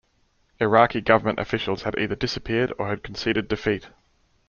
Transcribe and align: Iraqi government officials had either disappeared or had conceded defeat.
Iraqi 0.59 0.99
government 0.99 1.37
officials 1.37 1.83
had 1.83 1.95
either 1.99 2.15
disappeared 2.15 2.73
or 2.79 2.87
had 2.87 3.03
conceded 3.03 3.47
defeat. 3.47 3.89